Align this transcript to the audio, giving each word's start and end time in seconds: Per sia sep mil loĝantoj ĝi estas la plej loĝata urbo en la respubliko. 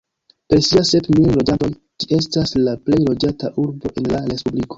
Per 0.51 0.61
sia 0.67 0.81
sep 0.91 1.09
mil 1.17 1.35
loĝantoj 1.39 1.69
ĝi 2.05 2.09
estas 2.19 2.55
la 2.63 2.75
plej 2.89 3.01
loĝata 3.11 3.53
urbo 3.67 3.95
en 4.03 4.11
la 4.17 4.25
respubliko. 4.33 4.69